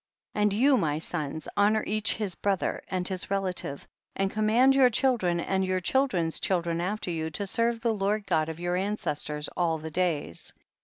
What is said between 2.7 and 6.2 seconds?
and his relative, and com mand your children and your child